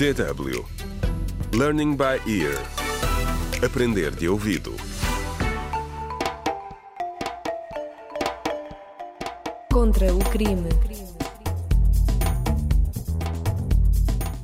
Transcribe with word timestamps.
DW 0.00 0.64
Learning 1.52 1.94
by 1.94 2.16
Ear 2.26 2.56
Aprender 3.62 4.10
de 4.10 4.30
ouvido 4.30 4.74
Contra 9.70 10.14
o 10.14 10.18
crime. 10.30 10.70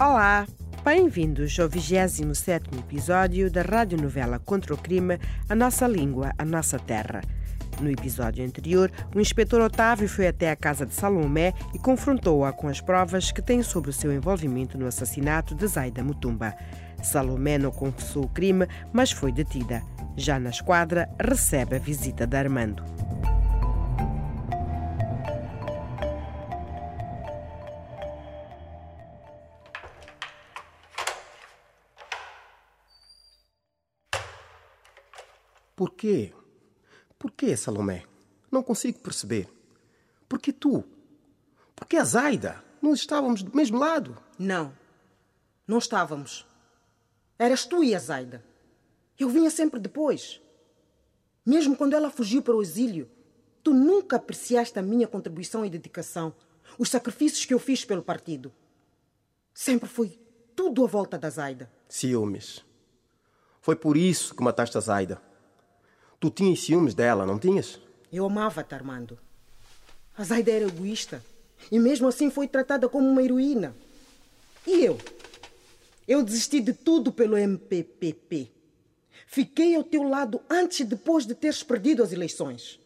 Olá, 0.00 0.46
bem-vindos 0.82 1.60
ao 1.60 1.68
27 1.68 2.70
episódio 2.78 3.50
da 3.50 3.60
radionovela 3.60 4.38
Contra 4.38 4.72
o 4.72 4.78
Crime, 4.78 5.18
A 5.50 5.54
Nossa 5.54 5.86
Língua, 5.86 6.32
a 6.38 6.46
Nossa 6.46 6.78
Terra. 6.78 7.20
No 7.82 7.90
episódio 7.90 8.44
anterior, 8.44 8.92
o 9.12 9.18
inspetor 9.18 9.60
Otávio 9.60 10.08
foi 10.08 10.28
até 10.28 10.52
a 10.52 10.54
casa 10.54 10.86
de 10.86 10.94
Salomé 10.94 11.52
e 11.74 11.80
confrontou-a 11.80 12.52
com 12.52 12.68
as 12.68 12.80
provas 12.80 13.32
que 13.32 13.42
tem 13.42 13.60
sobre 13.60 13.90
o 13.90 13.92
seu 13.92 14.12
envolvimento 14.12 14.78
no 14.78 14.86
assassinato 14.86 15.52
de 15.52 15.66
Zaida 15.66 16.00
Mutumba. 16.04 16.54
Salomé 17.02 17.58
não 17.58 17.72
confessou 17.72 18.26
o 18.26 18.28
crime, 18.28 18.68
mas 18.92 19.10
foi 19.10 19.32
detida. 19.32 19.82
Já 20.16 20.38
na 20.38 20.50
esquadra, 20.50 21.10
recebe 21.18 21.74
a 21.74 21.78
visita 21.80 22.24
de 22.24 22.36
Armando. 22.36 22.84
Por 35.74 35.90
quê? 35.96 36.32
Por 37.22 37.30
que, 37.30 37.56
Salomé? 37.56 38.02
Não 38.50 38.64
consigo 38.64 38.98
perceber. 38.98 39.48
Por 40.28 40.40
que 40.40 40.52
tu? 40.52 40.82
Por 41.72 41.86
que 41.86 41.96
a 41.96 42.02
Zaida? 42.02 42.64
Nós 42.82 42.98
estávamos 42.98 43.44
do 43.44 43.56
mesmo 43.56 43.78
lado. 43.78 44.20
Não, 44.36 44.76
não 45.64 45.78
estávamos. 45.78 46.44
Eras 47.38 47.64
tu 47.64 47.84
e 47.84 47.94
a 47.94 47.98
Zaida. 48.00 48.44
Eu 49.16 49.28
vinha 49.28 49.52
sempre 49.52 49.78
depois. 49.78 50.40
Mesmo 51.46 51.76
quando 51.76 51.94
ela 51.94 52.10
fugiu 52.10 52.42
para 52.42 52.56
o 52.56 52.60
exílio, 52.60 53.08
tu 53.62 53.72
nunca 53.72 54.16
apreciaste 54.16 54.76
a 54.80 54.82
minha 54.82 55.06
contribuição 55.06 55.64
e 55.64 55.70
dedicação, 55.70 56.34
os 56.76 56.90
sacrifícios 56.90 57.44
que 57.44 57.54
eu 57.54 57.60
fiz 57.60 57.84
pelo 57.84 58.02
partido. 58.02 58.52
Sempre 59.54 59.88
foi 59.88 60.18
tudo 60.56 60.82
à 60.82 60.88
volta 60.88 61.16
da 61.16 61.30
Zaida. 61.30 61.70
Ciúmes. 61.88 62.64
Foi 63.60 63.76
por 63.76 63.96
isso 63.96 64.34
que 64.34 64.42
mataste 64.42 64.76
a 64.76 64.80
Zaida. 64.80 65.22
Tu 66.22 66.30
tinhas 66.30 66.60
ciúmes 66.60 66.94
dela, 66.94 67.26
não 67.26 67.36
tinhas? 67.36 67.80
Eu 68.12 68.24
amava-te, 68.24 68.72
Armando. 68.76 69.18
A 70.16 70.22
Zaida 70.22 70.52
era 70.52 70.66
egoísta 70.66 71.20
e 71.68 71.80
mesmo 71.80 72.06
assim 72.06 72.30
foi 72.30 72.46
tratada 72.46 72.88
como 72.88 73.08
uma 73.08 73.20
heroína. 73.20 73.74
E 74.64 74.84
eu? 74.84 74.96
Eu 76.06 76.22
desisti 76.22 76.60
de 76.60 76.72
tudo 76.74 77.10
pelo 77.10 77.36
MPPP. 77.36 78.52
Fiquei 79.26 79.74
ao 79.74 79.82
teu 79.82 80.04
lado 80.04 80.40
antes 80.48 80.78
e 80.78 80.84
depois 80.84 81.26
de 81.26 81.34
teres 81.34 81.64
perdido 81.64 82.04
as 82.04 82.12
eleições. 82.12 82.78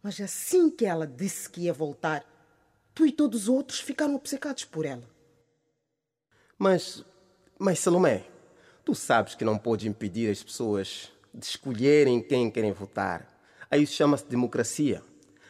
Mas 0.00 0.20
assim 0.20 0.70
que 0.70 0.86
ela 0.86 1.08
disse 1.08 1.50
que 1.50 1.62
ia 1.62 1.72
voltar, 1.72 2.24
tu 2.94 3.04
e 3.04 3.10
todos 3.10 3.42
os 3.42 3.48
outros 3.48 3.80
ficaram 3.80 4.14
obcecados 4.14 4.64
por 4.64 4.86
ela. 4.86 5.02
Mas, 6.56 7.04
mas 7.58 7.80
Salomé, 7.80 8.24
tu 8.84 8.94
sabes 8.94 9.34
que 9.34 9.44
não 9.44 9.58
pode 9.58 9.88
impedir 9.88 10.30
as 10.30 10.44
pessoas 10.44 11.10
de 11.32 11.44
escolherem 11.44 12.22
quem 12.22 12.50
querem 12.50 12.72
votar. 12.72 13.26
Aí 13.70 13.82
isso 13.82 13.94
chama-se 13.94 14.26
democracia. 14.26 15.02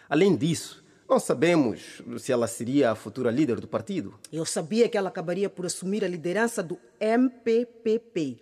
Além 0.09 0.37
disso, 0.37 0.85
não 1.09 1.19
sabemos 1.19 2.03
se 2.19 2.31
ela 2.31 2.47
seria 2.47 2.91
a 2.91 2.95
futura 2.95 3.31
líder 3.31 3.61
do 3.61 3.67
partido. 3.67 4.19
Eu 4.33 4.45
sabia 4.45 4.89
que 4.89 4.97
ela 4.97 5.09
acabaria 5.09 5.51
por 5.51 5.67
assumir 5.67 6.05
a 6.05 6.09
liderança 6.09 6.63
do 6.63 6.79
MPPP. 7.01 8.39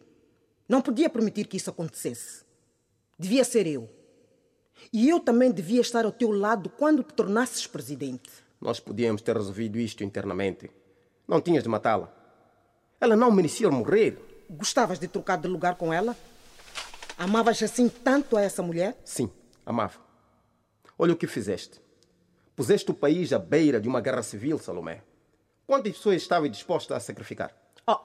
Não 0.68 0.82
podia 0.82 1.08
permitir 1.08 1.46
que 1.46 1.56
isso 1.56 1.70
acontecesse. 1.70 2.44
Devia 3.18 3.44
ser 3.44 3.66
eu. 3.66 3.88
E 4.92 5.08
eu 5.08 5.18
também 5.18 5.50
devia 5.50 5.80
estar 5.80 6.04
ao 6.04 6.12
teu 6.12 6.30
lado 6.30 6.68
quando 6.68 7.02
te 7.02 7.14
tornasses 7.14 7.66
presidente. 7.66 8.30
Nós 8.60 8.80
podíamos 8.80 9.22
ter 9.22 9.36
resolvido 9.36 9.78
isto 9.78 10.04
internamente. 10.04 10.70
Não 11.26 11.40
tinhas 11.40 11.62
de 11.62 11.68
matá-la. 11.68 12.12
Ela 13.00 13.16
não 13.16 13.30
merecia 13.30 13.70
morrer. 13.70 14.18
Gostavas 14.50 14.98
de 14.98 15.08
trocar 15.08 15.36
de 15.38 15.48
lugar 15.48 15.76
com 15.76 15.92
ela? 15.92 16.16
Amavas 17.18 17.60
assim 17.64 17.88
tanto 17.88 18.36
a 18.36 18.42
essa 18.42 18.62
mulher? 18.62 18.96
Sim, 19.04 19.28
amava. 19.66 19.98
Olha 20.96 21.12
o 21.12 21.16
que 21.16 21.26
fizeste. 21.26 21.80
Puseste 22.54 22.92
o 22.92 22.94
país 22.94 23.32
à 23.32 23.40
beira 23.40 23.80
de 23.80 23.88
uma 23.88 24.00
guerra 24.00 24.22
civil, 24.22 24.56
Salomé. 24.56 25.02
Quantas 25.66 25.94
pessoas 25.94 26.22
estavam 26.22 26.48
dispostas 26.48 26.96
a 26.96 27.00
sacrificar? 27.00 27.52
Oh, 27.84 27.98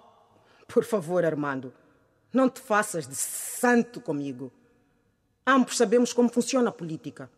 por 0.68 0.84
favor, 0.84 1.24
Armando. 1.24 1.72
Não 2.34 2.50
te 2.50 2.60
faças 2.60 3.08
de 3.08 3.16
santo 3.16 4.02
comigo. 4.02 4.52
Ambos 5.46 5.78
sabemos 5.78 6.12
como 6.12 6.34
funciona 6.34 6.70
a 6.70 6.74
política. 6.74 7.30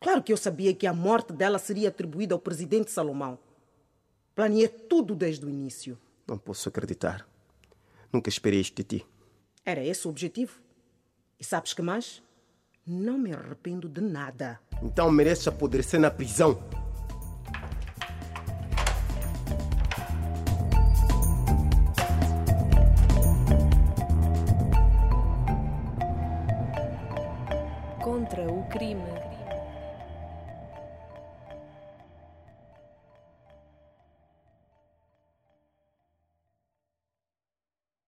Claro 0.00 0.22
que 0.22 0.32
eu 0.32 0.36
sabia 0.36 0.72
que 0.72 0.86
a 0.86 0.94
morte 0.94 1.32
dela 1.32 1.58
seria 1.58 1.88
atribuída 1.88 2.32
ao 2.32 2.38
presidente 2.38 2.92
Salomão. 2.92 3.40
Planeei 4.36 4.68
tudo 4.68 5.16
desde 5.16 5.44
o 5.44 5.48
início. 5.48 5.98
Não 6.28 6.38
posso 6.38 6.68
acreditar. 6.68 7.26
Nunca 8.12 8.28
esperei 8.28 8.60
isto 8.60 8.76
de 8.76 8.84
ti. 8.84 9.06
Era 9.64 9.84
esse 9.84 10.06
o 10.06 10.10
objetivo. 10.10 10.60
E 11.40 11.44
sabes 11.44 11.72
que 11.72 11.80
mais? 11.80 12.20
Não 12.84 13.16
me 13.16 13.32
arrependo 13.32 13.88
de 13.88 14.00
nada. 14.00 14.58
Então 14.82 15.08
mereces 15.08 15.46
apodrecer 15.46 16.00
na 16.00 16.10
prisão. 16.10 16.58
Contra 28.02 28.50
o 28.50 28.68
crime. 28.68 29.27